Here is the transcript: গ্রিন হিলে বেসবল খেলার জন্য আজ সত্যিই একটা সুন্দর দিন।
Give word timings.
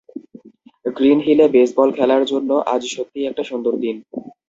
গ্রিন 0.95 1.19
হিলে 1.25 1.45
বেসবল 1.55 1.89
খেলার 1.97 2.23
জন্য 2.31 2.49
আজ 2.73 2.81
সত্যিই 2.95 3.27
একটা 3.29 3.43
সুন্দর 3.49 3.73
দিন। 3.83 3.95